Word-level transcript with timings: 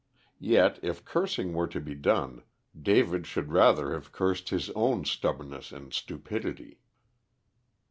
Yet 0.39 0.79
if 0.81 1.05
cursing 1.05 1.53
were 1.53 1.67
to 1.67 1.79
be 1.79 1.93
done, 1.93 2.41
David 2.75 3.27
should 3.27 3.51
rather 3.51 3.93
have 3.93 4.11
cursed 4.11 4.49
his 4.49 4.71
own 4.71 5.05
stubbornness 5.05 5.71
and 5.71 5.93
stupidity. 5.93 6.79